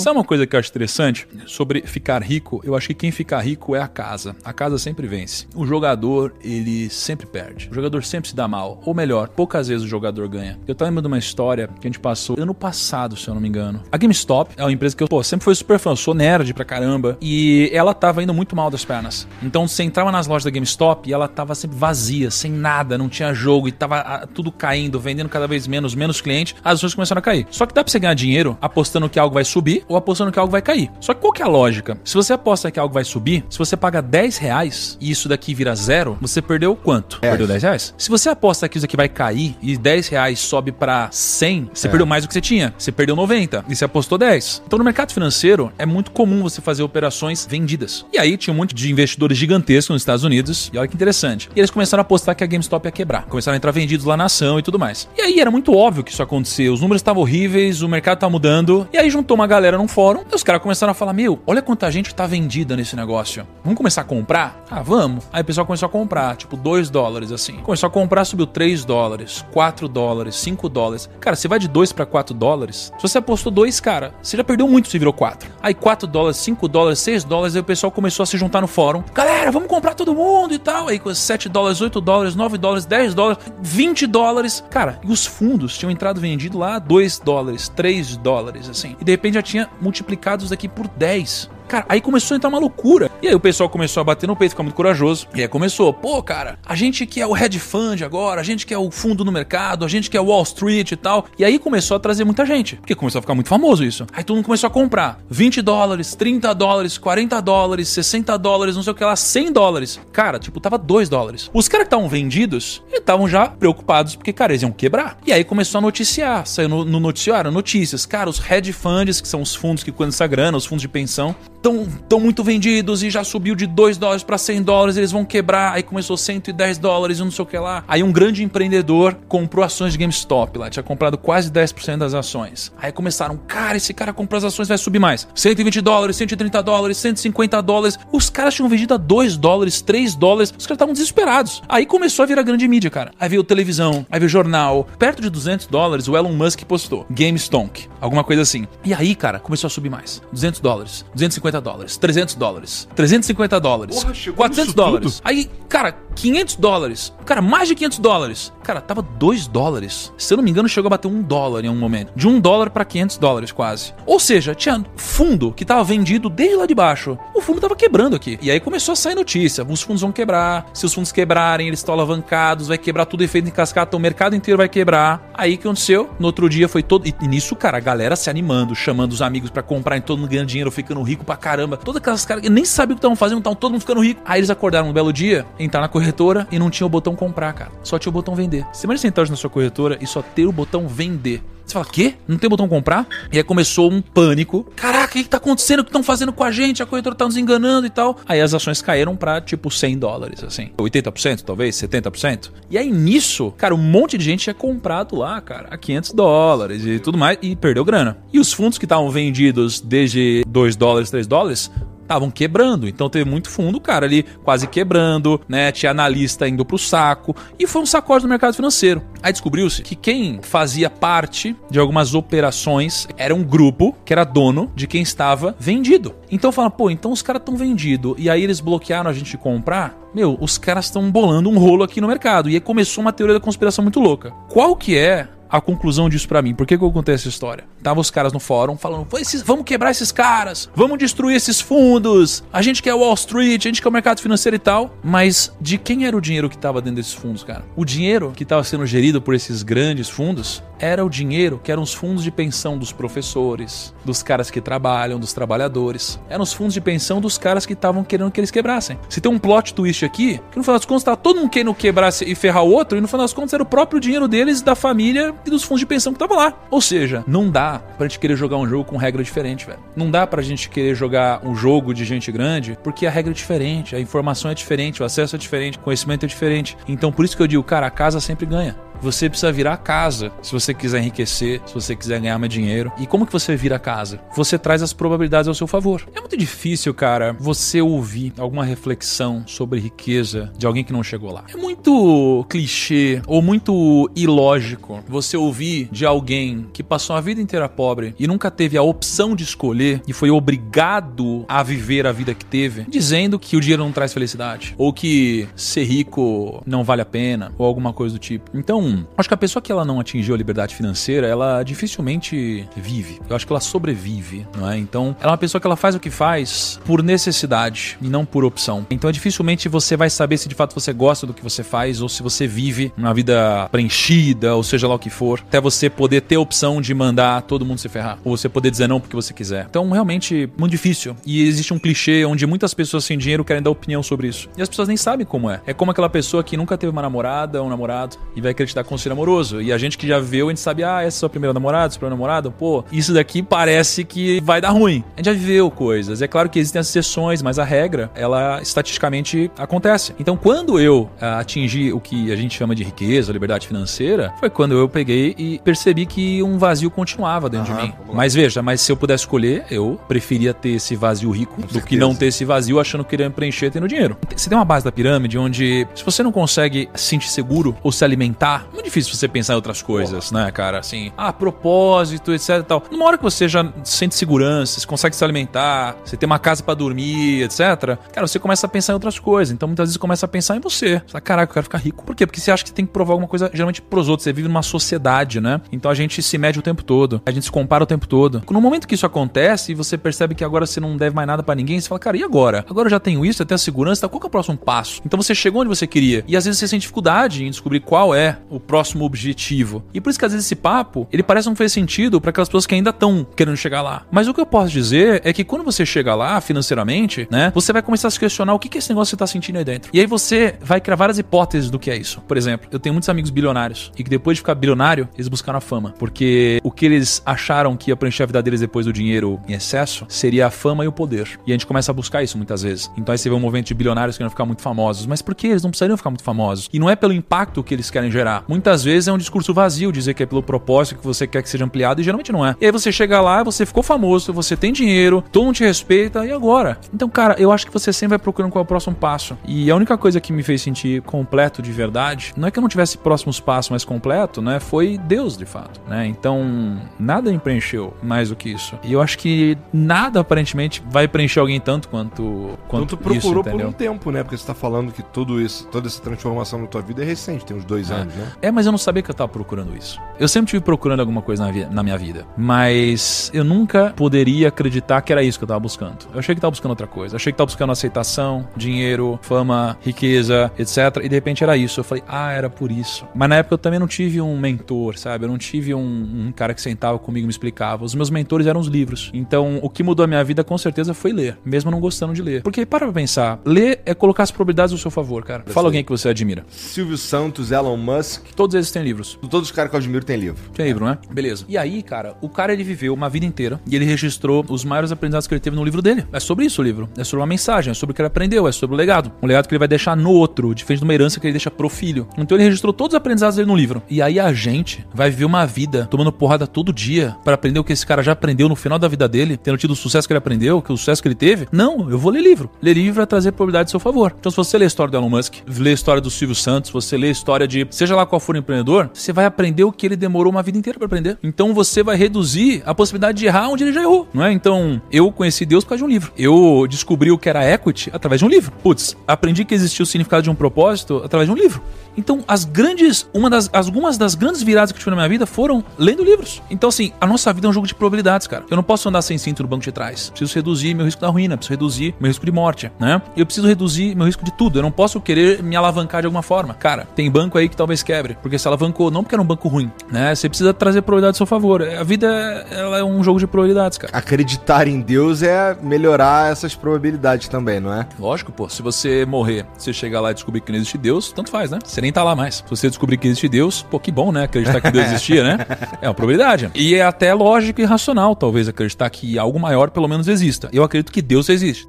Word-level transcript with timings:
Sabe 0.00 0.16
uma 0.16 0.24
coisa 0.24 0.46
que 0.46 0.54
eu 0.54 0.60
acho 0.60 0.70
interessante 0.70 1.26
sobre 1.44 1.82
ficar 1.82 2.22
rico? 2.22 2.60
Eu 2.62 2.76
acho 2.76 2.86
que 2.86 2.94
quem 2.94 3.10
fica 3.10 3.36
rico 3.40 3.74
é 3.74 3.82
a 3.82 3.88
casa. 3.88 4.36
A 4.44 4.52
casa 4.52 4.78
sempre 4.78 5.08
vence. 5.08 5.48
O 5.56 5.66
jogador, 5.66 6.36
ele 6.40 6.88
sempre 6.88 7.26
perde. 7.26 7.68
O 7.68 7.74
jogador 7.74 8.04
sempre 8.04 8.30
se 8.30 8.36
dá 8.36 8.46
mal. 8.46 8.80
Ou 8.86 8.94
melhor, 8.94 9.26
poucas 9.26 9.66
vezes 9.66 9.84
o 9.84 9.88
jogador 9.88 10.28
ganha. 10.28 10.56
Eu 10.68 10.74
tô 10.76 10.84
lembrando 10.84 11.06
de 11.06 11.08
uma 11.08 11.18
história 11.18 11.66
que 11.66 11.84
a 11.84 11.90
gente 11.90 11.98
passou 11.98 12.36
ano 12.38 12.54
passado, 12.54 13.16
se 13.16 13.26
eu 13.26 13.34
não 13.34 13.40
me 13.40 13.48
engano. 13.48 13.82
A 13.90 13.98
GameStop 13.98 14.54
é 14.56 14.62
uma 14.62 14.70
empresa 14.70 14.94
que 14.94 15.02
eu 15.02 15.08
pô, 15.08 15.20
sempre 15.24 15.42
fui 15.42 15.54
super 15.56 15.80
fã, 15.80 15.96
sou 15.96 16.14
nerd 16.14 16.54
pra 16.54 16.64
caramba. 16.64 17.18
E 17.20 17.68
ela 17.72 17.92
tava 17.92 18.22
indo 18.22 18.32
muito 18.32 18.54
mal 18.54 18.70
das 18.70 18.84
pernas. 18.84 19.26
Então 19.42 19.66
você 19.66 19.82
entrava 19.82 20.12
nas 20.12 20.28
lojas 20.28 20.44
da 20.44 20.50
GameStop 20.50 21.10
e 21.10 21.12
ela 21.12 21.26
tava 21.26 21.56
sempre 21.56 21.76
vazia, 21.76 22.30
sem 22.30 22.52
nada, 22.52 22.96
não 22.96 23.08
tinha 23.08 23.34
jogo 23.34 23.66
e 23.66 23.72
tava 23.72 23.98
ah, 23.98 24.28
tudo 24.32 24.52
caindo, 24.52 25.00
vendendo 25.00 25.28
cada 25.28 25.48
vez 25.48 25.66
menos, 25.66 25.92
menos 25.96 26.20
cliente. 26.20 26.54
As 26.62 26.74
ações 26.74 26.94
começaram 26.94 27.18
a 27.18 27.22
cair. 27.22 27.48
Só 27.50 27.66
que 27.66 27.74
dá 27.74 27.82
pra 27.82 27.90
você 27.90 27.98
ganhar 27.98 28.14
dinheiro 28.14 28.56
apostando 28.60 29.10
que 29.10 29.18
algo 29.18 29.34
vai 29.34 29.44
subir 29.44 29.88
ou 29.88 29.97
apostando 29.98 30.32
que 30.32 30.38
algo 30.38 30.50
vai 30.50 30.62
cair. 30.62 30.90
Só 31.00 31.12
que 31.14 31.20
qual 31.20 31.32
que 31.32 31.42
é 31.42 31.44
a 31.44 31.48
lógica? 31.48 31.98
Se 32.04 32.14
você 32.14 32.32
aposta 32.32 32.70
que 32.70 32.78
algo 32.78 32.92
vai 32.94 33.04
subir, 33.04 33.44
se 33.50 33.58
você 33.58 33.76
paga 33.76 34.00
10 34.02 34.38
reais 34.38 34.96
e 35.00 35.10
isso 35.10 35.28
daqui 35.28 35.54
vira 35.54 35.74
zero, 35.74 36.16
você 36.20 36.40
perdeu 36.40 36.74
quanto? 36.76 37.18
É. 37.22 37.28
Perdeu 37.30 37.46
10 37.46 37.62
reais? 37.62 37.94
Se 37.98 38.08
você 38.10 38.28
aposta 38.28 38.68
que 38.68 38.76
isso 38.78 38.84
aqui 38.86 38.96
vai 38.96 39.08
cair 39.08 39.56
e 39.62 39.76
10 39.76 40.08
reais 40.08 40.38
sobe 40.38 40.72
pra 40.72 41.08
100, 41.10 41.70
você 41.72 41.86
É. 41.86 41.90
perdeu 41.90 42.06
mais 42.06 42.24
do 42.24 42.28
que 42.28 42.34
você 42.34 42.40
tinha. 42.40 42.74
Você 42.78 42.90
perdeu 42.92 43.14
90 43.16 43.64
e 43.68 43.74
você 43.76 43.84
apostou 43.84 44.18
10. 44.18 44.62
Então 44.66 44.78
no 44.78 44.84
mercado 44.84 45.12
financeiro 45.12 45.72
é 45.78 45.84
muito 45.86 46.10
comum 46.10 46.42
você 46.42 46.60
fazer 46.60 46.82
operações 46.82 47.46
vendidas. 47.48 48.04
E 48.12 48.18
aí 48.18 48.36
tinha 48.36 48.52
um 48.52 48.56
monte 48.56 48.74
de 48.74 48.90
investidores 48.90 49.36
gigantescos 49.38 49.90
nos 49.94 50.02
Estados 50.02 50.24
Unidos. 50.24 50.70
E 50.72 50.78
olha 50.78 50.88
que 50.88 50.94
interessante. 50.94 51.48
E 51.54 51.60
eles 51.60 51.70
começaram 51.70 52.00
a 52.00 52.02
apostar 52.02 52.34
que 52.34 52.44
a 52.44 52.46
GameStop 52.46 52.86
ia 52.86 52.92
quebrar. 52.92 53.24
Começaram 53.26 53.54
a 53.54 53.56
entrar 53.56 53.70
vendidos 53.72 54.04
lá 54.06 54.16
na 54.16 54.24
ação 54.24 54.58
e 54.58 54.62
tudo 54.62 54.78
mais. 54.78 55.08
E 55.16 55.20
aí 55.20 55.40
era 55.40 55.50
muito 55.50 55.74
óbvio 55.74 56.02
que 56.04 56.10
isso 56.12 56.20
ia 56.20 56.24
acontecer. 56.24 56.68
Os 56.68 56.80
números 56.80 57.00
estavam 57.00 57.22
horríveis, 57.22 57.82
o 57.82 57.88
mercado 57.88 58.18
tá 58.18 58.28
mudando. 58.28 58.86
E 58.92 58.98
aí 58.98 59.08
juntou 59.10 59.34
uma 59.34 59.46
galera 59.46 59.77
num 59.78 59.88
fórum 59.88 60.24
e 60.30 60.34
os 60.34 60.42
caras 60.42 60.60
começaram 60.60 60.90
a 60.90 60.94
falar: 60.94 61.12
Meu, 61.12 61.40
olha 61.46 61.62
quanta 61.62 61.90
gente 61.90 62.14
tá 62.14 62.26
vendida 62.26 62.76
nesse 62.76 62.94
negócio. 62.94 63.46
Vamos 63.62 63.76
começar 63.76 64.02
a 64.02 64.04
comprar? 64.04 64.62
Ah, 64.70 64.82
vamos. 64.82 65.24
Aí 65.32 65.42
o 65.42 65.44
pessoal 65.44 65.66
começou 65.66 65.86
a 65.86 65.90
comprar, 65.90 66.36
tipo 66.36 66.56
2 66.56 66.90
dólares 66.90 67.32
assim. 67.32 67.56
Começou 67.58 67.86
a 67.86 67.90
comprar, 67.90 68.24
subiu 68.24 68.46
3 68.46 68.84
dólares, 68.84 69.44
4 69.52 69.88
dólares, 69.88 70.36
5 70.36 70.68
dólares. 70.68 71.08
Cara, 71.20 71.36
você 71.36 71.48
vai 71.48 71.58
de 71.58 71.68
2 71.68 71.92
para 71.92 72.04
4 72.04 72.34
dólares. 72.34 72.92
Se 72.96 73.02
você 73.02 73.18
apostou 73.18 73.52
2, 73.52 73.80
cara, 73.80 74.14
você 74.22 74.36
já 74.36 74.44
perdeu 74.44 74.68
muito 74.68 74.88
se 74.88 74.98
virou 74.98 75.12
4. 75.12 75.50
Aí 75.62 75.74
4 75.74 76.06
dólares, 76.06 76.36
5 76.38 76.68
dólares, 76.68 76.98
6 76.98 77.24
dólares, 77.24 77.54
aí 77.54 77.60
o 77.60 77.64
pessoal 77.64 77.90
começou 77.90 78.24
a 78.24 78.26
se 78.26 78.36
juntar 78.36 78.60
no 78.60 78.66
fórum. 78.66 79.02
Galera, 79.14 79.50
vamos 79.50 79.68
comprar 79.68 79.94
todo 79.94 80.14
mundo 80.14 80.54
e 80.54 80.58
tal. 80.58 80.88
Aí 80.88 80.98
com 80.98 81.14
7 81.14 81.48
dólares, 81.48 81.80
8 81.80 82.00
dólares, 82.00 82.34
9 82.34 82.58
dólares, 82.58 82.84
10 82.84 83.14
dólares, 83.14 83.38
20 83.60 84.06
dólares. 84.06 84.64
Cara, 84.70 84.98
e 85.04 85.10
os 85.10 85.24
fundos 85.24 85.76
tinham 85.78 85.90
entrado 85.90 86.20
vendido 86.20 86.58
lá 86.58 86.78
2 86.78 87.18
dólares, 87.20 87.68
3 87.68 88.16
dólares, 88.16 88.68
assim. 88.68 88.96
E 89.00 89.04
de 89.04 89.12
repente 89.12 89.34
já 89.34 89.42
tinha 89.42 89.67
multiplicado 89.80 90.42
isso 90.42 90.50
daqui 90.50 90.68
por 90.68 90.88
10. 90.88 91.50
Cara, 91.68 91.84
aí 91.86 92.00
começou 92.00 92.34
a 92.34 92.36
entrar 92.36 92.48
uma 92.48 92.58
loucura. 92.58 93.10
E 93.20 93.28
aí 93.28 93.34
o 93.34 93.40
pessoal 93.40 93.68
começou 93.68 94.00
a 94.00 94.04
bater 94.04 94.26
no 94.26 94.34
peito, 94.34 94.52
ficar 94.52 94.62
muito 94.62 94.74
corajoso. 94.74 95.28
E 95.34 95.42
aí 95.42 95.48
começou, 95.48 95.92
pô, 95.92 96.22
cara, 96.22 96.58
a 96.64 96.74
gente 96.74 97.04
que 97.04 97.20
é 97.20 97.26
o 97.26 97.36
hedge 97.36 97.58
fund 97.58 98.02
agora, 98.02 98.40
a 98.40 98.44
gente 98.44 98.66
que 98.66 98.72
é 98.72 98.78
o 98.78 98.90
fundo 98.90 99.22
no 99.22 99.30
mercado, 99.30 99.84
a 99.84 99.88
gente 99.88 100.08
que 100.08 100.16
é 100.16 100.20
Wall 100.20 100.42
Street 100.44 100.92
e 100.92 100.96
tal. 100.96 101.26
E 101.38 101.44
aí 101.44 101.58
começou 101.58 101.96
a 101.96 102.00
trazer 102.00 102.24
muita 102.24 102.46
gente, 102.46 102.76
porque 102.76 102.94
começou 102.94 103.18
a 103.18 103.22
ficar 103.22 103.34
muito 103.34 103.48
famoso 103.48 103.84
isso. 103.84 104.06
Aí 104.12 104.24
todo 104.24 104.36
mundo 104.36 104.46
começou 104.46 104.68
a 104.68 104.70
comprar 104.70 105.20
20 105.28 105.60
dólares, 105.60 106.14
30 106.14 106.54
dólares, 106.54 106.96
40 106.96 107.40
dólares, 107.42 107.88
60 107.88 108.38
dólares, 108.38 108.74
não 108.74 108.82
sei 108.82 108.92
o 108.92 108.96
que 108.96 109.04
lá, 109.04 109.14
100 109.14 109.52
dólares. 109.52 110.00
Cara, 110.10 110.38
tipo, 110.38 110.60
tava 110.60 110.78
2 110.78 111.08
dólares. 111.10 111.50
Os 111.52 111.68
caras 111.68 111.84
que 111.84 111.94
estavam 111.94 112.08
vendidos 112.08 112.82
estavam 112.90 113.28
já 113.28 113.46
preocupados 113.46 114.16
porque, 114.16 114.32
cara, 114.32 114.52
eles 114.52 114.62
iam 114.62 114.72
quebrar. 114.72 115.18
E 115.26 115.32
aí 115.32 115.44
começou 115.44 115.78
a 115.78 115.82
noticiar, 115.82 116.46
saiu 116.46 116.68
no, 116.68 116.84
no 116.84 116.98
noticiário 116.98 117.50
notícias. 117.50 118.06
Cara, 118.06 118.30
os 118.30 118.40
hedge 118.50 118.72
funds, 118.72 119.20
que 119.20 119.28
são 119.28 119.42
os 119.42 119.54
fundos 119.54 119.84
que 119.84 119.92
cuidam 119.92 120.10
dessa 120.10 120.26
grana, 120.26 120.56
os 120.56 120.64
fundos 120.64 120.82
de 120.82 120.88
pensão, 120.88 121.36
estão 121.58 122.20
muito 122.20 122.42
vendidos 122.42 123.02
e 123.02 123.10
já 123.10 123.22
subiu 123.24 123.54
de 123.54 123.66
2 123.66 123.98
dólares 123.98 124.22
para 124.22 124.38
100 124.38 124.62
dólares, 124.62 124.96
eles 124.96 125.12
vão 125.12 125.24
quebrar. 125.24 125.74
Aí 125.74 125.82
começou 125.82 126.16
110 126.16 126.78
dólares 126.78 127.18
e 127.18 127.24
não 127.24 127.30
sei 127.30 127.42
o 127.42 127.46
que 127.46 127.58
lá. 127.58 127.84
Aí 127.86 128.02
um 128.02 128.12
grande 128.12 128.42
empreendedor 128.42 129.16
comprou 129.28 129.64
ações 129.64 129.92
de 129.92 129.98
GameStop 129.98 130.58
lá, 130.58 130.70
tinha 130.70 130.82
comprado 130.82 131.18
quase 131.18 131.50
10% 131.50 131.98
das 131.98 132.14
ações. 132.14 132.72
Aí 132.80 132.92
começaram, 132.92 133.36
cara, 133.36 133.76
esse 133.76 133.92
cara 133.92 134.12
comprou 134.12 134.38
as 134.38 134.44
ações, 134.44 134.68
vai 134.68 134.78
subir 134.78 134.98
mais. 134.98 135.26
120 135.34 135.80
dólares, 135.80 136.16
130 136.16 136.62
dólares, 136.62 136.96
150 136.98 137.62
dólares. 137.62 137.98
Os 138.12 138.30
caras 138.30 138.54
tinham 138.54 138.68
vendido 138.68 138.94
a 138.94 138.96
2 138.96 139.36
dólares, 139.36 139.80
3 139.80 140.14
dólares. 140.14 140.54
Os 140.56 140.66
caras 140.66 140.76
estavam 140.76 140.92
desesperados. 140.92 141.62
Aí 141.68 141.84
começou 141.84 142.22
a 142.22 142.26
virar 142.26 142.42
grande 142.42 142.66
mídia, 142.68 142.90
cara. 142.90 143.12
Aí 143.18 143.28
veio 143.28 143.42
televisão, 143.44 144.06
aí 144.10 144.18
veio 144.18 144.28
jornal. 144.28 144.86
Perto 144.98 145.20
de 145.20 145.30
200 145.30 145.66
dólares, 145.66 146.08
o 146.08 146.16
Elon 146.16 146.32
Musk 146.32 146.62
postou 146.62 147.06
GameStonk, 147.10 147.88
alguma 148.00 148.22
coisa 148.22 148.42
assim. 148.42 148.66
E 148.84 148.94
aí, 148.94 149.14
cara, 149.14 149.38
começou 149.38 149.66
a 149.66 149.70
subir 149.70 149.90
mais. 149.90 150.22
200 150.32 150.60
dólares, 150.60 151.04
250 151.14 151.57
dólares, 151.60 151.96
300 151.96 152.34
dólares, 152.34 152.88
350 152.94 153.60
dólares, 153.60 153.96
Porra, 154.02 154.14
chegou 154.14 154.36
400 154.36 154.66
nisso 154.66 154.76
dólares. 154.76 155.14
tudo? 155.16 155.22
Aí, 155.28 155.50
cara, 155.68 155.96
500 156.14 156.56
dólares. 156.56 157.12
Cara, 157.24 157.40
mais 157.40 157.68
de 157.68 157.74
500 157.74 157.98
dólares. 158.00 158.52
Cara, 158.64 158.80
tava 158.80 159.02
2 159.02 159.46
dólares. 159.46 160.12
Se 160.18 160.32
eu 160.34 160.36
não 160.36 160.44
me 160.44 160.50
engano, 160.50 160.68
chegou 160.68 160.88
a 160.88 160.90
bater 160.90 161.06
1 161.08 161.22
dólar 161.22 161.64
em 161.64 161.68
um 161.68 161.76
momento. 161.76 162.12
De 162.16 162.26
1 162.26 162.40
dólar 162.40 162.70
pra 162.70 162.84
500 162.84 163.18
dólares 163.18 163.52
quase. 163.52 163.94
Ou 164.04 164.18
seja, 164.18 164.54
tinha 164.54 164.84
fundo 164.96 165.52
que 165.52 165.64
tava 165.64 165.84
vendido 165.84 166.28
desde 166.28 166.56
lá 166.56 166.66
de 166.66 166.74
baixo. 166.74 167.16
O 167.34 167.40
fundo 167.40 167.60
tava 167.60 167.76
quebrando 167.76 168.16
aqui. 168.16 168.38
E 168.42 168.50
aí 168.50 168.58
começou 168.58 168.94
a 168.94 168.96
sair 168.96 169.14
notícia. 169.14 169.64
Os 169.64 169.82
fundos 169.82 170.02
vão 170.02 170.10
quebrar. 170.10 170.66
Se 170.74 170.84
os 170.86 170.92
fundos 170.92 171.12
quebrarem, 171.12 171.68
eles 171.68 171.78
estão 171.80 171.94
alavancados. 171.94 172.68
Vai 172.68 172.78
quebrar 172.78 173.06
tudo 173.06 173.22
efeito 173.22 173.46
em 173.48 173.52
cascata. 173.52 173.96
O 173.96 174.00
mercado 174.00 174.34
inteiro 174.34 174.58
vai 174.58 174.68
quebrar. 174.68 175.30
Aí 175.34 175.54
o 175.54 175.58
que 175.58 175.66
aconteceu? 175.68 176.10
No 176.18 176.26
outro 176.26 176.48
dia 176.48 176.68
foi 176.68 176.82
todo. 176.82 177.06
E 177.06 177.14
nisso, 177.28 177.54
cara, 177.54 177.76
a 177.76 177.80
galera 177.80 178.16
se 178.16 178.28
animando, 178.28 178.74
chamando 178.74 179.12
os 179.12 179.22
amigos 179.22 179.50
pra 179.50 179.62
comprar. 179.62 179.96
E 179.96 180.00
todo 180.00 180.18
mundo 180.18 180.30
ganhando 180.30 180.48
dinheiro, 180.48 180.70
ficando 180.70 181.00
rico 181.02 181.24
pra 181.24 181.36
caramba. 181.38 181.76
Todas 181.76 182.00
aquelas 182.00 182.24
caras 182.24 182.42
que 182.42 182.50
nem 182.50 182.64
sabiam 182.64 182.94
o 182.94 182.96
que 182.96 183.00
estavam 183.00 183.16
fazendo, 183.16 183.38
estavam 183.38 183.56
todo 183.56 183.72
mundo 183.72 183.80
ficando 183.80 184.00
rico. 184.00 184.20
Aí 184.24 184.40
eles 184.40 184.50
acordaram 184.50 184.88
um 184.88 184.92
belo 184.92 185.12
dia, 185.12 185.46
entraram 185.58 185.84
na 185.84 185.88
corretora 185.88 186.46
e 186.50 186.58
não 186.58 186.70
tinha 186.70 186.86
o 186.86 186.90
botão 186.90 187.14
comprar, 187.14 187.52
cara. 187.52 187.72
Só 187.82 187.98
tinha 187.98 188.10
o 188.10 188.12
botão 188.12 188.34
vender. 188.34 188.66
Você 188.72 188.86
imagina 188.86 189.08
entrar 189.08 189.28
na 189.28 189.36
sua 189.36 189.50
corretora 189.50 189.98
e 190.00 190.06
só 190.06 190.22
ter 190.22 190.46
o 190.46 190.52
botão 190.52 190.86
vender. 190.86 191.42
Você 191.68 191.74
fala, 191.74 191.84
quê? 191.84 192.14
Não 192.26 192.38
tem 192.38 192.48
botão 192.48 192.66
comprar? 192.66 193.06
E 193.30 193.36
aí 193.36 193.44
começou 193.44 193.92
um 193.92 194.00
pânico. 194.00 194.64
Caraca, 194.74 195.08
o 195.08 195.12
que, 195.12 195.24
que 195.24 195.28
tá 195.28 195.36
acontecendo? 195.36 195.80
O 195.80 195.84
que 195.84 195.90
estão 195.90 196.02
fazendo 196.02 196.32
com 196.32 196.42
a 196.42 196.50
gente? 196.50 196.82
A 196.82 196.86
corretora 196.86 197.14
tá 197.14 197.26
nos 197.26 197.36
enganando 197.36 197.86
e 197.86 197.90
tal. 197.90 198.16
Aí 198.26 198.40
as 198.40 198.54
ações 198.54 198.80
caíram 198.80 199.14
pra, 199.14 199.38
tipo, 199.38 199.70
100 199.70 199.98
dólares, 199.98 200.42
assim. 200.42 200.70
80%, 200.78 201.42
talvez, 201.42 201.76
70%. 201.76 202.50
E 202.70 202.78
aí 202.78 202.90
nisso, 202.90 203.52
cara, 203.58 203.74
um 203.74 203.78
monte 203.78 204.16
de 204.16 204.24
gente 204.24 204.44
tinha 204.44 204.54
comprado 204.54 205.14
lá, 205.14 205.38
cara, 205.42 205.68
a 205.70 205.76
500 205.76 206.12
dólares 206.12 206.86
e 206.86 206.98
tudo 206.98 207.18
mais, 207.18 207.36
e 207.42 207.54
perdeu 207.54 207.84
grana. 207.84 208.16
E 208.32 208.40
os 208.40 208.50
fundos 208.50 208.78
que 208.78 208.86
estavam 208.86 209.10
vendidos 209.10 209.78
desde 209.78 210.42
2 210.48 210.74
dólares, 210.74 211.10
3 211.10 211.26
dólares, 211.26 211.70
estavam 212.08 212.30
quebrando. 212.30 212.88
Então 212.88 213.10
teve 213.10 213.28
muito 213.28 213.50
fundo, 213.50 213.78
cara, 213.78 214.06
ali 214.06 214.24
quase 214.42 214.66
quebrando, 214.66 215.40
né? 215.46 215.70
Tinha 215.70 215.90
analista 215.90 216.48
indo 216.48 216.64
pro 216.64 216.78
saco. 216.78 217.36
E 217.58 217.66
foi 217.66 217.82
um 217.82 217.86
sacode 217.86 218.24
do 218.24 218.28
mercado 218.28 218.54
financeiro. 218.54 219.02
Aí 219.22 219.30
descobriu-se 219.30 219.82
que 219.82 219.94
quem 219.94 220.40
fazia 220.42 220.88
parte 220.88 221.54
de 221.70 221.78
algumas 221.78 222.14
operações 222.14 223.06
era 223.16 223.34
um 223.34 223.44
grupo 223.44 223.94
que 224.04 224.12
era 224.12 224.24
dono 224.24 224.72
de 224.74 224.86
quem 224.86 225.02
estava 225.02 225.54
vendido. 225.58 226.14
Então 226.30 226.50
fala, 226.50 226.70
pô, 226.70 226.90
então 226.90 227.12
os 227.12 227.20
caras 227.20 227.40
estão 227.40 227.56
vendidos. 227.56 228.14
E 228.16 228.30
aí 228.30 228.42
eles 228.42 228.60
bloquearam 228.60 229.10
a 229.10 229.12
gente 229.12 229.32
de 229.32 229.38
comprar. 229.38 229.94
Meu, 230.14 230.38
os 230.40 230.56
caras 230.56 230.86
estão 230.86 231.10
bolando 231.10 231.50
um 231.50 231.58
rolo 231.58 231.82
aqui 231.82 232.00
no 232.00 232.08
mercado. 232.08 232.48
E 232.48 232.54
aí 232.54 232.60
começou 232.60 233.02
uma 233.02 233.12
teoria 233.12 233.34
da 233.34 233.40
conspiração 233.40 233.82
muito 233.82 234.00
louca. 234.00 234.30
Qual 234.48 234.74
que 234.74 234.96
é 234.96 235.28
a 235.50 235.60
conclusão 235.60 236.08
disso 236.08 236.28
pra 236.28 236.42
mim. 236.42 236.54
Por 236.54 236.66
que, 236.66 236.76
que 236.76 236.84
eu 236.84 236.90
contei 236.92 237.14
essa 237.14 237.28
história? 237.28 237.64
Tava 237.82 238.00
os 238.00 238.10
caras 238.10 238.32
no 238.32 238.40
fórum 238.40 238.76
falando: 238.76 239.06
"Vai, 239.10 239.22
esses- 239.22 239.42
vamos 239.42 239.64
quebrar 239.64 239.90
esses 239.90 240.12
caras, 240.12 240.68
vamos 240.74 240.98
destruir 240.98 241.36
esses 241.36 241.60
fundos. 241.60 242.42
A 242.52 242.60
gente 242.62 242.82
quer 242.82 242.94
Wall 242.94 243.14
Street, 243.14 243.64
a 243.64 243.68
gente 243.68 243.80
quer 243.82 243.88
o 243.88 243.92
mercado 243.92 244.20
financeiro 244.20 244.56
e 244.56 244.58
tal. 244.58 244.94
Mas 245.02 245.52
de 245.60 245.78
quem 245.78 246.06
era 246.06 246.16
o 246.16 246.20
dinheiro 246.20 246.48
que 246.50 246.58
tava 246.58 246.80
dentro 246.80 246.96
desses 246.96 247.14
fundos, 247.14 247.42
cara? 247.44 247.64
O 247.76 247.84
dinheiro 247.84 248.32
que 248.34 248.44
tava 248.44 248.62
sendo 248.64 248.84
gerido 248.86 249.20
por 249.22 249.34
esses 249.34 249.62
grandes 249.62 250.08
fundos 250.08 250.62
era 250.78 251.04
o 251.04 251.10
dinheiro 251.10 251.60
que 251.62 251.72
eram 251.72 251.82
os 251.82 251.92
fundos 251.92 252.22
de 252.22 252.30
pensão 252.30 252.78
dos 252.78 252.92
professores, 252.92 253.94
dos 254.04 254.22
caras 254.22 254.50
que 254.50 254.60
trabalham, 254.60 255.18
dos 255.18 255.32
trabalhadores. 255.32 256.20
Eram 256.28 256.42
os 256.42 256.52
fundos 256.52 256.74
de 256.74 256.80
pensão 256.80 257.20
dos 257.20 257.38
caras 257.38 257.66
que 257.66 257.72
estavam 257.72 258.04
querendo 258.04 258.30
que 258.30 258.40
eles 258.40 258.50
quebrassem. 258.50 258.98
Se 259.08 259.20
tem 259.20 259.30
um 259.30 259.38
plot 259.38 259.74
twist 259.74 260.04
aqui, 260.04 260.40
que 260.50 260.56
no 260.56 260.62
final 260.62 260.76
das 260.76 260.86
contas 260.86 261.04
tá 261.04 261.16
todo 261.16 261.40
mundo 261.40 261.50
querendo 261.50 261.74
quebrar 261.74 262.10
e 262.24 262.34
ferrar 262.34 262.64
o 262.64 262.70
outro, 262.70 262.98
e 262.98 263.00
no 263.00 263.08
final 263.08 263.24
das 263.24 263.32
contas 263.32 263.52
era 263.52 263.62
o 263.62 263.66
próprio 263.66 264.00
dinheiro 264.00 264.28
deles, 264.28 264.62
da 264.62 264.74
família 264.74 265.34
e 265.44 265.50
dos 265.50 265.62
fundos 265.62 265.80
de 265.80 265.86
pensão 265.86 266.12
que 266.12 266.18
tava 266.18 266.34
lá. 266.34 266.54
Ou 266.70 266.80
seja, 266.80 267.24
não 267.26 267.50
dá 267.50 267.80
pra 267.96 268.06
gente 268.06 268.18
querer 268.18 268.36
jogar 268.36 268.56
um 268.56 268.68
jogo 268.68 268.84
com 268.84 268.96
regra 268.96 269.22
diferente, 269.22 269.66
velho. 269.66 269.80
Não 269.96 270.10
dá 270.10 270.26
pra 270.26 270.42
gente 270.42 270.68
querer 270.68 270.94
jogar 270.94 271.40
um 271.44 271.54
jogo 271.54 271.92
de 271.92 272.04
gente 272.04 272.30
grande, 272.30 272.78
porque 272.82 273.06
a 273.06 273.10
regra 273.10 273.32
é 273.32 273.34
diferente, 273.34 273.94
a 273.94 274.00
informação 274.00 274.50
é 274.50 274.54
diferente, 274.54 275.02
o 275.02 275.04
acesso 275.04 275.36
é 275.36 275.38
diferente, 275.38 275.78
o 275.78 275.80
conhecimento 275.80 276.24
é 276.24 276.28
diferente. 276.28 276.76
Então 276.86 277.12
por 277.12 277.24
isso 277.24 277.36
que 277.36 277.42
eu 277.42 277.46
digo, 277.46 277.62
cara, 277.62 277.86
a 277.86 277.90
casa 277.90 278.20
sempre 278.20 278.46
ganha. 278.46 278.76
Você 279.00 279.28
precisa 279.28 279.52
virar 279.52 279.76
casa 279.76 280.32
se 280.42 280.52
você 280.52 280.74
quiser 280.74 281.00
enriquecer, 281.00 281.60
se 281.66 281.74
você 281.74 281.94
quiser 281.94 282.20
ganhar 282.20 282.38
mais 282.38 282.52
dinheiro. 282.52 282.92
E 282.98 283.06
como 283.06 283.26
que 283.26 283.32
você 283.32 283.54
vira 283.56 283.78
casa? 283.78 284.20
Você 284.34 284.58
traz 284.58 284.82
as 284.82 284.92
probabilidades 284.92 285.48
ao 285.48 285.54
seu 285.54 285.66
favor. 285.66 286.06
É 286.14 286.20
muito 286.20 286.36
difícil, 286.36 286.92
cara, 286.92 287.36
você 287.38 287.80
ouvir 287.80 288.32
alguma 288.38 288.64
reflexão 288.64 289.44
sobre 289.46 289.80
riqueza 289.80 290.52
de 290.56 290.66
alguém 290.66 290.84
que 290.84 290.92
não 290.92 291.02
chegou 291.02 291.32
lá. 291.32 291.44
É 291.52 291.56
muito 291.56 292.44
clichê 292.48 293.22
ou 293.26 293.40
muito 293.40 294.10
ilógico 294.16 295.00
você 295.08 295.36
ouvir 295.36 295.88
de 295.92 296.04
alguém 296.04 296.66
que 296.72 296.82
passou 296.82 297.14
a 297.16 297.20
vida 297.20 297.40
inteira 297.40 297.68
pobre 297.68 298.14
e 298.18 298.26
nunca 298.26 298.50
teve 298.50 298.76
a 298.76 298.82
opção 298.82 299.34
de 299.34 299.44
escolher 299.44 300.02
e 300.06 300.12
foi 300.12 300.30
obrigado 300.30 301.44
a 301.48 301.62
viver 301.62 302.06
a 302.06 302.12
vida 302.12 302.34
que 302.34 302.44
teve, 302.44 302.84
dizendo 302.88 303.38
que 303.38 303.56
o 303.56 303.60
dinheiro 303.60 303.84
não 303.84 303.92
traz 303.92 304.12
felicidade 304.12 304.74
ou 304.76 304.92
que 304.92 305.48
ser 305.54 305.84
rico 305.84 306.62
não 306.66 306.82
vale 306.82 307.02
a 307.02 307.06
pena 307.06 307.52
ou 307.58 307.66
alguma 307.66 307.92
coisa 307.92 308.14
do 308.14 308.18
tipo. 308.18 308.50
Então, 308.54 308.87
acho 309.16 309.28
que 309.28 309.34
a 309.34 309.38
pessoa 309.38 309.62
que 309.62 309.72
ela 309.72 309.84
não 309.84 310.00
atingiu 310.00 310.34
a 310.34 310.38
liberdade 310.38 310.74
financeira, 310.74 311.26
ela 311.26 311.62
dificilmente 311.62 312.68
vive. 312.76 313.20
Eu 313.28 313.36
acho 313.36 313.46
que 313.46 313.52
ela 313.52 313.60
sobrevive, 313.60 314.46
não 314.56 314.70
é? 314.70 314.78
Então, 314.78 315.16
ela 315.20 315.30
é 315.30 315.32
uma 315.32 315.38
pessoa 315.38 315.60
que 315.60 315.66
ela 315.66 315.76
faz 315.76 315.94
o 315.94 316.00
que 316.00 316.10
faz 316.10 316.80
por 316.84 317.02
necessidade 317.02 317.98
e 318.00 318.08
não 318.08 318.24
por 318.24 318.44
opção. 318.44 318.86
Então, 318.90 319.10
dificilmente 319.10 319.68
você 319.68 319.96
vai 319.96 320.10
saber 320.10 320.38
se 320.38 320.48
de 320.48 320.54
fato 320.54 320.74
você 320.74 320.92
gosta 320.92 321.26
do 321.26 321.34
que 321.34 321.42
você 321.42 321.62
faz 321.62 322.00
ou 322.00 322.08
se 322.08 322.22
você 322.22 322.46
vive 322.46 322.92
uma 322.96 323.14
vida 323.14 323.68
preenchida, 323.70 324.54
ou 324.54 324.62
seja 324.62 324.88
lá 324.88 324.94
o 324.94 324.98
que 324.98 325.10
for, 325.10 325.40
até 325.40 325.60
você 325.60 325.90
poder 325.90 326.22
ter 326.22 326.36
a 326.36 326.40
opção 326.40 326.80
de 326.80 326.94
mandar 326.94 327.42
todo 327.42 327.64
mundo 327.64 327.78
se 327.78 327.88
ferrar, 327.88 328.18
ou 328.24 328.36
você 328.36 328.48
poder 328.48 328.70
dizer 328.70 328.88
não 328.88 329.00
porque 329.00 329.16
você 329.16 329.32
quiser. 329.32 329.66
Então, 329.68 329.88
realmente, 329.90 330.50
muito 330.58 330.72
difícil. 330.72 331.16
E 331.24 331.42
existe 331.42 331.72
um 331.72 331.78
clichê 331.78 332.24
onde 332.24 332.46
muitas 332.46 332.74
pessoas 332.74 333.04
sem 333.04 333.18
dinheiro 333.18 333.44
querem 333.44 333.62
dar 333.62 333.70
opinião 333.70 334.02
sobre 334.02 334.28
isso. 334.28 334.48
E 334.56 334.62
as 334.62 334.68
pessoas 334.68 334.88
nem 334.88 334.96
sabem 334.96 335.26
como 335.26 335.50
é. 335.50 335.60
É 335.66 335.72
como 335.72 335.90
aquela 335.90 336.08
pessoa 336.08 336.42
que 336.42 336.56
nunca 336.56 336.76
teve 336.76 336.90
uma 336.90 337.02
namorada 337.02 337.60
ou 337.60 337.66
um 337.66 337.70
namorado 337.70 338.16
e 338.34 338.40
vai 338.40 338.52
acreditar 338.52 338.77
com 338.84 338.90
conselho 338.90 339.12
amoroso. 339.12 339.60
E 339.60 339.72
a 339.72 339.78
gente 339.78 339.96
que 339.96 340.06
já 340.06 340.18
viu, 340.18 340.46
a 340.46 340.50
gente 340.50 340.60
sabe, 340.60 340.82
ah, 340.82 341.02
essa 341.02 341.04
é 341.04 341.08
a 341.08 341.10
sua 341.10 341.28
primeira 341.28 341.52
namorada, 341.52 341.90
seu 341.90 342.00
primeiro 342.00 342.16
namorado, 342.16 342.50
pô, 342.50 342.84
isso 342.90 343.12
daqui 343.12 343.42
parece 343.42 344.04
que 344.04 344.40
vai 344.40 344.60
dar 344.60 344.70
ruim. 344.70 345.04
A 345.14 345.20
gente 345.20 345.26
já 345.26 345.32
viveu 345.32 345.70
coisas. 345.70 346.22
É 346.22 346.26
claro 346.26 346.48
que 346.48 346.58
existem 346.58 346.80
as 346.80 346.88
exceções, 346.88 347.42
mas 347.42 347.58
a 347.58 347.64
regra, 347.64 348.10
ela 348.14 348.60
estatisticamente 348.62 349.50
acontece. 349.56 350.14
Então, 350.18 350.36
quando 350.36 350.80
eu 350.80 351.08
ah, 351.20 351.38
atingi 351.40 351.92
o 351.92 352.00
que 352.00 352.32
a 352.32 352.36
gente 352.36 352.56
chama 352.56 352.74
de 352.74 352.82
riqueza, 352.82 353.32
liberdade 353.32 353.66
financeira, 353.66 354.32
foi 354.40 354.50
quando 354.50 354.76
eu 354.76 354.88
peguei 354.88 355.34
e 355.38 355.58
percebi 355.60 356.06
que 356.06 356.42
um 356.42 356.58
vazio 356.58 356.90
continuava 356.90 357.48
dentro 357.48 357.74
de 357.74 357.82
mim. 357.82 357.92
Mas 358.12 358.34
veja, 358.34 358.62
mas 358.62 358.80
se 358.80 358.90
eu 358.90 358.96
pudesse 358.96 359.22
escolher, 359.22 359.64
eu 359.70 360.00
preferia 360.08 360.54
ter 360.54 360.70
esse 360.70 360.96
vazio 360.96 361.30
rico 361.30 361.60
do 361.62 361.80
que 361.80 361.96
não 361.96 362.14
ter 362.14 362.26
esse 362.26 362.44
vazio 362.44 362.80
achando 362.80 363.04
que 363.04 363.10
queria 363.10 363.30
preencher 363.30 363.70
tendo 363.70 363.86
dinheiro. 363.86 364.16
Você 364.34 364.48
tem 364.48 364.56
uma 364.56 364.64
base 364.64 364.84
da 364.84 364.92
pirâmide 364.92 365.38
onde, 365.38 365.86
se 365.94 366.04
você 366.04 366.22
não 366.22 366.32
consegue 366.32 366.88
se 366.94 367.18
sentir 367.18 367.28
seguro 367.28 367.76
ou 367.82 367.90
se 367.90 368.04
alimentar, 368.04 368.66
muito 368.72 368.84
difícil 368.84 369.14
você 369.14 369.26
pensar 369.26 369.54
em 369.54 369.56
outras 369.56 369.82
coisas, 369.82 370.30
né, 370.30 370.50
cara? 370.50 370.78
Assim, 370.78 371.12
ah, 371.16 371.32
propósito, 371.32 372.32
etc 372.32 372.58
tal. 372.68 372.82
Numa 372.90 373.06
hora 373.06 373.16
que 373.16 373.22
você 373.22 373.48
já 373.48 373.72
sente 373.82 374.14
segurança, 374.14 374.78
você 374.78 374.86
consegue 374.86 375.16
se 375.16 375.24
alimentar, 375.24 375.96
você 376.04 376.16
tem 376.16 376.26
uma 376.26 376.38
casa 376.38 376.62
para 376.62 376.74
dormir, 376.74 377.42
etc. 377.42 377.98
Cara, 378.12 378.26
você 378.26 378.38
começa 378.38 378.66
a 378.66 378.68
pensar 378.68 378.92
em 378.92 378.94
outras 378.94 379.18
coisas. 379.18 379.52
Então, 379.52 379.66
muitas 379.66 379.84
vezes, 379.84 379.94
você 379.94 379.98
começa 379.98 380.26
a 380.26 380.28
pensar 380.28 380.56
em 380.56 380.60
você. 380.60 381.00
Você 381.00 381.12
fala, 381.12 381.20
caraca, 381.20 381.50
eu 381.50 381.54
quero 381.54 381.64
ficar 381.64 381.78
rico. 381.78 382.04
Por 382.04 382.14
quê? 382.14 382.26
Porque 382.26 382.40
você 382.40 382.50
acha 382.50 382.64
que 382.64 382.72
tem 382.72 382.86
que 382.86 382.92
provar 382.92 383.14
alguma 383.14 383.28
coisa, 383.28 383.50
geralmente, 383.52 383.80
pros 383.82 384.08
outros. 384.08 384.24
Você 384.24 384.32
vive 384.32 384.48
numa 384.48 384.62
sociedade, 384.62 385.40
né? 385.40 385.60
Então, 385.72 385.90
a 385.90 385.94
gente 385.94 386.22
se 386.22 386.38
mede 386.38 386.58
o 386.58 386.62
tempo 386.62 386.84
todo. 386.84 387.20
A 387.24 387.30
gente 387.30 387.44
se 387.44 387.50
compara 387.50 387.82
o 387.82 387.86
tempo 387.86 388.06
todo. 388.06 388.42
No 388.50 388.60
momento 388.60 388.86
que 388.86 388.94
isso 388.94 389.06
acontece 389.06 389.72
e 389.72 389.74
você 389.74 389.96
percebe 389.96 390.34
que 390.34 390.44
agora 390.44 390.66
você 390.66 390.80
não 390.80 390.96
deve 390.96 391.14
mais 391.14 391.26
nada 391.26 391.42
para 391.42 391.54
ninguém, 391.54 391.80
você 391.80 391.88
fala, 391.88 391.98
cara, 391.98 392.16
e 392.16 392.22
agora? 392.22 392.64
Agora 392.68 392.86
eu 392.86 392.90
já 392.90 393.00
tenho 393.00 393.24
isso, 393.24 393.42
eu 393.42 393.46
tenho 393.46 393.56
a 393.56 393.58
segurança, 393.58 394.02
tá? 394.02 394.08
qual 394.08 394.20
que 394.20 394.26
é 394.26 394.28
o 394.28 394.30
próximo 394.30 394.56
passo? 394.56 395.00
Então, 395.04 395.20
você 395.20 395.34
chegou 395.34 395.62
onde 395.62 395.68
você 395.68 395.86
queria. 395.86 396.24
E 396.26 396.36
às 396.36 396.44
vezes 396.44 396.58
você 396.58 396.68
sente 396.68 396.82
dificuldade 396.82 397.44
em 397.44 397.50
descobrir 397.50 397.80
qual 397.80 398.14
é 398.14 398.38
o 398.50 398.57
próximo 398.60 399.04
objetivo. 399.04 399.82
E 399.92 400.00
por 400.00 400.10
isso 400.10 400.18
que 400.18 400.24
às 400.24 400.32
vezes 400.32 400.46
esse 400.46 400.56
papo, 400.56 401.06
ele 401.12 401.22
parece 401.22 401.48
não 401.48 401.56
fazer 401.56 401.68
sentido 401.68 402.20
para 402.20 402.30
aquelas 402.30 402.48
pessoas 402.48 402.66
que 402.66 402.74
ainda 402.74 402.90
estão 402.90 403.26
querendo 403.36 403.56
chegar 403.56 403.82
lá. 403.82 404.06
Mas 404.10 404.28
o 404.28 404.34
que 404.34 404.40
eu 404.40 404.46
posso 404.46 404.70
dizer 404.70 405.20
é 405.24 405.32
que 405.32 405.44
quando 405.44 405.64
você 405.64 405.84
chega 405.84 406.14
lá 406.14 406.40
financeiramente, 406.40 407.28
né, 407.30 407.52
você 407.54 407.72
vai 407.72 407.82
começar 407.82 408.08
a 408.08 408.10
se 408.10 408.18
questionar 408.18 408.54
o 408.54 408.58
que 408.58 408.68
que 408.68 408.78
esse 408.78 408.88
negócio 408.88 409.10
você 409.10 409.16
tá 409.16 409.26
sentindo 409.26 409.58
aí 409.58 409.64
dentro. 409.64 409.90
E 409.92 410.00
aí 410.00 410.06
você 410.06 410.56
vai 410.60 410.80
criar 410.80 410.96
várias 410.96 411.18
hipóteses 411.18 411.70
do 411.70 411.78
que 411.78 411.90
é 411.90 411.96
isso. 411.96 412.20
Por 412.22 412.36
exemplo, 412.36 412.68
eu 412.70 412.78
tenho 412.78 412.92
muitos 412.92 413.08
amigos 413.08 413.30
bilionários 413.30 413.92
e 413.98 414.04
que 414.04 414.10
depois 414.10 414.36
de 414.36 414.40
ficar 414.40 414.54
bilionário, 414.54 415.08
eles 415.14 415.28
buscaram 415.28 415.58
a 415.58 415.60
fama, 415.60 415.94
porque 415.98 416.60
o 416.62 416.70
que 416.70 416.86
eles 416.86 417.22
acharam 417.24 417.76
que 417.76 417.90
ia 417.90 417.96
preencher 417.96 418.22
a 418.22 418.26
vida 418.26 418.42
deles 418.42 418.60
depois 418.60 418.86
do 418.86 418.92
dinheiro 418.92 419.40
em 419.48 419.52
excesso 419.52 420.04
seria 420.08 420.46
a 420.46 420.50
fama 420.50 420.84
e 420.84 420.88
o 420.88 420.92
poder. 420.92 421.38
E 421.46 421.52
a 421.52 421.54
gente 421.54 421.66
começa 421.66 421.90
a 421.90 421.94
buscar 421.94 422.22
isso 422.22 422.36
muitas 422.36 422.62
vezes. 422.62 422.90
Então 422.96 423.12
aí 423.12 423.18
você 423.18 423.28
vê 423.28 423.34
um 423.34 423.40
movimento 423.40 423.66
de 423.68 423.74
bilionários 423.74 424.16
querendo 424.16 424.30
ficar 424.30 424.44
muito 424.44 424.62
famosos, 424.62 425.06
mas 425.06 425.22
por 425.22 425.34
que 425.34 425.46
eles 425.46 425.62
não 425.62 425.70
precisariam 425.70 425.96
ficar 425.96 426.10
muito 426.10 426.24
famosos? 426.24 426.68
E 426.72 426.78
não 426.78 426.88
é 426.88 426.96
pelo 426.96 427.12
impacto 427.12 427.62
que 427.62 427.74
eles 427.74 427.90
querem 427.90 428.10
gerar. 428.10 428.44
Muitas 428.48 428.82
vezes 428.82 429.08
é 429.08 429.12
um 429.12 429.18
discurso 429.18 429.52
vazio 429.52 429.92
dizer 429.92 430.14
que 430.14 430.22
é 430.22 430.26
pelo 430.26 430.42
propósito 430.42 430.98
que 430.98 431.06
você 431.06 431.26
quer 431.26 431.42
que 431.42 431.48
seja 431.48 431.64
ampliado 431.64 432.00
e 432.00 432.04
geralmente 432.04 432.32
não 432.32 432.44
é. 432.44 432.56
E 432.60 432.64
aí 432.64 432.72
você 432.72 432.90
chega 432.90 433.20
lá, 433.20 433.42
você 433.42 433.66
ficou 433.66 433.82
famoso, 433.82 434.32
você 434.32 434.56
tem 434.56 434.72
dinheiro, 434.72 435.22
todo 435.30 435.44
mundo 435.44 435.56
te 435.56 435.64
respeita 435.64 436.24
e 436.24 436.32
agora? 436.32 436.78
Então, 436.92 437.08
cara, 437.08 437.36
eu 437.38 437.52
acho 437.52 437.66
que 437.66 437.72
você 437.72 437.92
sempre 437.92 438.10
vai 438.10 438.18
procurando 438.18 438.50
qual 438.50 438.62
é 438.62 438.64
o 438.64 438.66
próximo 438.66 438.96
passo. 438.96 439.36
E 439.44 439.70
a 439.70 439.76
única 439.76 439.98
coisa 439.98 440.20
que 440.20 440.32
me 440.32 440.42
fez 440.42 440.62
sentir 440.62 441.02
completo 441.02 441.60
de 441.60 441.70
verdade, 441.72 442.32
não 442.36 442.48
é 442.48 442.50
que 442.50 442.58
eu 442.58 442.62
não 442.62 442.68
tivesse 442.68 442.96
próximos 442.96 443.38
passos 443.38 443.70
mais 443.70 443.84
completo, 443.84 444.40
né? 444.40 444.58
Foi 444.58 444.98
Deus, 444.98 445.36
de 445.36 445.44
fato, 445.44 445.80
né? 445.86 446.06
Então, 446.06 446.80
nada 446.98 447.30
me 447.30 447.38
preencheu 447.38 447.92
mais 448.02 448.30
do 448.30 448.36
que 448.36 448.48
isso. 448.48 448.78
E 448.82 448.92
eu 448.92 449.02
acho 449.02 449.18
que 449.18 449.58
nada 449.72 450.20
aparentemente 450.20 450.82
vai 450.90 451.06
preencher 451.06 451.40
alguém 451.40 451.60
tanto 451.60 451.88
quanto 451.88 452.58
quanto 452.68 452.84
Então 452.84 452.86
tu 452.86 452.96
procurou 452.96 453.42
isso, 453.42 453.50
por 453.50 453.66
um 453.66 453.72
tempo, 453.72 454.10
né? 454.10 454.22
Porque 454.22 454.36
você 454.36 454.46
tá 454.46 454.54
falando 454.54 454.92
que 454.92 455.02
tudo 455.02 455.40
isso, 455.40 455.66
toda 455.66 455.86
essa 455.86 456.00
transformação 456.00 456.60
na 456.60 456.66
tua 456.66 456.80
vida 456.80 457.02
é 457.02 457.04
recente, 457.04 457.44
tem 457.44 457.56
uns 457.56 457.64
dois 457.64 457.90
anos, 457.90 458.14
né? 458.14 458.32
É, 458.40 458.50
mas 458.50 458.66
eu 458.66 458.72
não 458.72 458.78
sabia 458.78 459.02
que 459.02 459.10
eu 459.10 459.14
tava 459.14 459.28
procurando 459.28 459.76
isso. 459.76 460.00
Eu 460.18 460.28
sempre 460.28 460.50
tive 460.50 460.62
procurando 460.62 461.00
alguma 461.00 461.22
coisa 461.22 461.44
na, 461.44 461.70
na 461.70 461.82
minha 461.82 461.98
vida, 461.98 462.26
mas 462.36 463.30
eu 463.34 463.44
nunca 463.44 463.92
poderia 463.96 464.48
acreditar 464.48 465.00
que 465.02 465.12
era 465.12 465.22
isso 465.22 465.38
que 465.38 465.44
eu 465.44 465.48
tava 465.48 465.60
buscando. 465.60 466.06
Eu 466.12 466.18
achei 466.18 466.34
que 466.34 466.40
tava 466.40 466.50
buscando 466.50 466.70
outra 466.70 466.86
coisa. 466.86 467.14
Eu 467.14 467.16
achei 467.16 467.32
que 467.32 467.36
tava 467.36 467.46
buscando 467.46 467.72
aceitação, 467.72 468.48
dinheiro, 468.56 469.18
fama, 469.22 469.76
riqueza, 469.80 470.50
etc. 470.58 471.02
E 471.02 471.08
de 471.08 471.14
repente 471.14 471.42
era 471.42 471.56
isso. 471.56 471.80
Eu 471.80 471.84
falei, 471.84 472.04
ah, 472.06 472.32
era 472.32 472.48
por 472.48 472.70
isso. 472.70 473.06
Mas 473.14 473.28
na 473.28 473.36
época 473.36 473.54
eu 473.54 473.58
também 473.58 473.78
não 473.78 473.86
tive 473.86 474.20
um 474.20 474.38
mentor, 474.38 474.98
sabe? 474.98 475.24
Eu 475.24 475.28
não 475.28 475.38
tive 475.38 475.74
um, 475.74 476.26
um 476.28 476.32
cara 476.32 476.54
que 476.54 476.62
sentava 476.62 476.98
comigo 476.98 477.24
e 477.24 477.26
me 477.26 477.30
explicava. 477.30 477.84
Os 477.84 477.94
meus 477.94 478.10
mentores 478.10 478.46
eram 478.46 478.60
os 478.60 478.66
livros. 478.66 479.10
Então 479.12 479.58
o 479.62 479.68
que 479.68 479.82
mudou 479.82 480.04
a 480.04 480.06
minha 480.06 480.22
vida 480.24 480.44
com 480.44 480.56
certeza 480.56 480.94
foi 480.94 481.12
ler, 481.12 481.38
mesmo 481.44 481.70
não 481.70 481.80
gostando 481.80 482.12
de 482.12 482.22
ler. 482.22 482.42
Porque 482.42 482.64
para 482.64 482.86
pra 482.86 482.92
pensar, 482.92 483.40
ler 483.44 483.80
é 483.84 483.94
colocar 483.94 484.22
as 484.22 484.30
probabilidades 484.30 484.72
ao 484.72 484.78
seu 484.78 484.90
favor, 484.90 485.24
cara. 485.24 485.44
Fala 485.46 485.68
alguém 485.68 485.84
que 485.84 485.90
você 485.90 486.08
admira. 486.08 486.44
Silvio 486.48 486.96
Santos, 486.96 487.50
Elon 487.50 487.76
Musk, 487.76 488.27
Todos 488.34 488.54
eles 488.54 488.70
têm 488.70 488.82
livros. 488.82 489.18
todos 489.30 489.48
os 489.48 489.52
caras 489.52 489.70
que 489.70 489.76
eu 489.76 489.80
admiro 489.80 490.04
têm 490.04 490.16
livro. 490.16 490.50
Tem 490.54 490.66
livro, 490.66 490.84
né? 490.84 490.98
Beleza. 491.10 491.44
E 491.48 491.56
aí, 491.56 491.82
cara, 491.82 492.16
o 492.20 492.28
cara 492.28 492.52
ele 492.52 492.64
viveu 492.64 492.94
uma 492.94 493.08
vida 493.08 493.26
inteira 493.26 493.60
e 493.66 493.76
ele 493.76 493.84
registrou 493.84 494.44
os 494.48 494.64
maiores 494.64 494.92
aprendizados 494.92 495.26
que 495.26 495.34
ele 495.34 495.40
teve 495.40 495.56
no 495.56 495.64
livro 495.64 495.82
dele. 495.82 496.06
É 496.12 496.20
sobre 496.20 496.44
isso 496.44 496.60
o 496.60 496.64
livro. 496.64 496.88
É 496.96 497.04
sobre 497.04 497.20
uma 497.20 497.26
mensagem, 497.26 497.70
é 497.70 497.74
sobre 497.74 497.92
o 497.92 497.94
que 497.94 498.00
ele 498.00 498.06
aprendeu, 498.06 498.46
é 498.46 498.52
sobre 498.52 498.74
o 498.74 498.76
legado. 498.76 499.12
Um 499.22 499.26
legado 499.26 499.46
que 499.46 499.54
ele 499.54 499.58
vai 499.58 499.68
deixar 499.68 499.96
no 499.96 500.10
outro, 500.10 500.54
diferente 500.54 500.80
de 500.80 500.84
uma 500.84 500.94
herança 500.94 501.20
que 501.20 501.26
ele 501.26 501.32
deixa 501.32 501.50
pro 501.50 501.68
filho. 501.68 502.08
Então 502.16 502.36
ele 502.36 502.44
registrou 502.44 502.72
todos 502.72 502.94
os 502.94 502.98
aprendizados 502.98 503.36
dele 503.36 503.48
no 503.48 503.56
livro. 503.56 503.82
E 503.88 504.00
aí 504.02 504.18
a 504.18 504.32
gente 504.32 504.86
vai 504.94 505.10
viver 505.10 505.24
uma 505.24 505.46
vida 505.46 505.86
tomando 505.90 506.12
porrada 506.12 506.46
todo 506.46 506.72
dia 506.72 507.16
para 507.24 507.34
aprender 507.34 507.58
o 507.58 507.64
que 507.64 507.72
esse 507.72 507.86
cara 507.86 508.02
já 508.02 508.12
aprendeu 508.12 508.48
no 508.48 508.56
final 508.56 508.78
da 508.78 508.88
vida 508.88 509.08
dele, 509.08 509.36
tendo 509.36 509.58
tido 509.58 509.72
o 509.72 509.76
sucesso 509.76 510.06
que 510.06 510.12
ele 510.12 510.18
aprendeu, 510.18 510.62
que 510.62 510.72
o 510.72 510.76
sucesso 510.76 511.02
que 511.02 511.08
ele 511.08 511.14
teve. 511.14 511.48
Não, 511.52 511.90
eu 511.90 511.98
vou 511.98 512.12
ler 512.12 512.22
livro. 512.22 512.50
Ler 512.62 512.74
livro 512.74 512.94
vai 512.94 513.06
trazer 513.06 513.32
probabilidade 513.32 513.68
a 513.68 513.70
seu 513.70 513.80
favor. 513.80 514.14
Então 514.18 514.30
se 514.30 514.36
você 514.36 514.58
ler 514.58 514.64
a 514.64 514.68
história 514.68 514.90
do 514.90 514.96
Elon 514.96 515.10
Musk, 515.10 515.34
ler 515.46 515.70
a 515.70 515.74
história 515.74 516.00
do 516.00 516.10
Silvio 516.10 516.34
Santos, 516.34 516.70
você 516.70 516.96
ler 516.96 517.08
a 517.08 517.12
história 517.12 517.46
de 517.46 517.66
seja 517.70 517.94
lá 517.94 518.06
qual 518.08 518.20
for 518.20 518.34
o 518.34 518.38
empreendedor, 518.38 518.90
você 518.92 519.12
vai 519.12 519.24
aprender 519.24 519.64
o 519.64 519.72
que 519.72 519.86
ele 519.86 519.96
demorou 519.96 520.32
uma 520.32 520.42
vida 520.42 520.58
inteira 520.58 520.78
para 520.78 520.86
aprender. 520.86 521.18
Então 521.22 521.54
você 521.54 521.82
vai 521.82 521.96
reduzir 521.96 522.62
a 522.66 522.74
possibilidade 522.74 523.18
de 523.18 523.26
errar 523.26 523.48
onde 523.48 523.64
ele 523.64 523.72
já 523.72 523.82
errou, 523.82 524.08
não 524.12 524.24
é? 524.24 524.32
Então, 524.32 524.80
eu 524.90 525.10
conheci 525.12 525.44
Deus 525.44 525.64
por 525.64 525.70
causa 525.70 525.84
de 525.84 525.84
um 525.84 525.88
livro. 525.88 526.12
Eu 526.16 526.66
descobri 526.68 527.10
o 527.10 527.18
que 527.18 527.28
era 527.28 527.44
equity 527.44 527.90
através 527.92 528.20
de 528.20 528.24
um 528.24 528.28
livro. 528.28 528.52
Putz, 528.62 528.96
aprendi 529.06 529.44
que 529.44 529.54
existia 529.54 529.82
o 529.82 529.86
significado 529.86 530.22
de 530.22 530.30
um 530.30 530.34
propósito 530.34 531.02
através 531.04 531.28
de 531.28 531.34
um 531.34 531.36
livro. 531.36 531.62
Então, 531.98 532.22
as 532.28 532.44
grandes, 532.44 533.08
uma 533.12 533.28
das, 533.28 533.50
algumas 533.52 533.98
das 533.98 534.14
grandes 534.14 534.40
viradas 534.40 534.70
que 534.70 534.76
eu 534.76 534.78
tive 534.78 534.90
na 534.90 534.96
minha 534.96 535.08
vida 535.08 535.26
foram 535.26 535.64
lendo 535.76 536.04
livros. 536.04 536.40
Então, 536.48 536.68
assim, 536.68 536.92
a 537.00 537.06
nossa 537.06 537.32
vida 537.32 537.48
é 537.48 537.50
um 537.50 537.52
jogo 537.52 537.66
de 537.66 537.74
probabilidades, 537.74 538.28
cara. 538.28 538.44
Eu 538.48 538.56
não 538.56 538.62
posso 538.62 538.88
andar 538.88 539.02
sem 539.02 539.18
cinto 539.18 539.42
no 539.42 539.48
banco 539.48 539.64
de 539.64 539.72
trás. 539.72 540.10
Preciso 540.10 540.32
reduzir 540.32 540.74
meu 540.74 540.84
risco 540.84 541.00
da 541.00 541.08
ruína, 541.08 541.36
preciso 541.36 541.54
reduzir 541.54 541.96
meu 541.98 542.08
risco 542.08 542.24
de 542.24 542.30
morte, 542.30 542.70
né? 542.78 543.02
Eu 543.16 543.26
preciso 543.26 543.48
reduzir 543.48 543.96
meu 543.96 544.06
risco 544.06 544.24
de 544.24 544.30
tudo. 544.30 544.60
Eu 544.60 544.62
não 544.62 544.70
posso 544.70 545.00
querer 545.00 545.42
me 545.42 545.56
alavancar 545.56 546.00
de 546.00 546.06
alguma 546.06 546.22
forma. 546.22 546.54
Cara, 546.54 546.86
tem 546.94 547.10
banco 547.10 547.36
aí 547.36 547.48
que 547.48 547.56
talvez 547.56 547.82
quebre, 547.98 548.16
porque 548.22 548.38
se 548.38 548.46
alavancou 548.46 548.90
não 548.90 549.02
porque 549.02 549.14
era 549.14 549.22
um 549.22 549.26
banco 549.26 549.48
ruim, 549.48 549.70
né? 549.90 550.14
Você 550.14 550.28
precisa 550.28 550.54
trazer 550.54 550.82
probabilidade 550.82 551.16
a 551.16 551.18
seu 551.18 551.26
favor. 551.26 551.62
A 551.62 551.82
vida, 551.82 552.06
ela 552.50 552.78
é 552.78 552.84
um 552.84 553.02
jogo 553.02 553.18
de 553.18 553.26
probabilidades, 553.26 553.76
cara. 553.76 553.96
Acreditar 553.96 554.68
em 554.68 554.80
Deus 554.80 555.22
é 555.22 555.56
melhorar 555.60 556.30
essas 556.30 556.54
probabilidades 556.54 557.28
também, 557.28 557.58
não 557.58 557.72
é? 557.72 557.86
Lógico, 557.98 558.30
pô. 558.30 558.48
Se 558.48 558.62
você 558.62 559.04
morrer, 559.04 559.44
você 559.56 559.72
chegar 559.72 560.00
lá 560.00 560.12
e 560.12 560.14
descobrir 560.14 560.40
que 560.40 560.52
não 560.52 560.58
existe 560.58 560.78
Deus, 560.78 561.12
tanto 561.12 561.30
faz, 561.30 561.50
né? 561.50 561.58
Você 561.64 561.80
nem 561.80 561.92
tá 561.92 562.04
lá 562.04 562.14
mais. 562.14 562.36
Se 562.36 562.44
você 562.48 562.68
descobrir 562.68 562.96
que 562.98 563.08
existe 563.08 563.28
Deus, 563.28 563.62
pô, 563.62 563.80
que 563.80 563.90
bom, 563.90 564.12
né? 564.12 564.24
Acreditar 564.24 564.60
que 564.60 564.70
Deus 564.70 564.86
existia, 564.92 565.24
né? 565.24 565.46
É 565.82 565.88
uma 565.88 565.94
probabilidade. 565.94 566.50
E 566.54 566.74
é 566.74 566.82
até 566.82 567.12
lógico 567.12 567.60
e 567.60 567.64
racional, 567.64 568.14
talvez, 568.14 568.48
acreditar 568.48 568.88
que 568.90 569.18
algo 569.18 569.40
maior 569.40 569.70
pelo 569.70 569.88
menos 569.88 570.06
exista. 570.06 570.48
Eu 570.52 570.62
acredito 570.62 570.92
que 570.92 571.02
Deus 571.02 571.28
existe. 571.28 571.68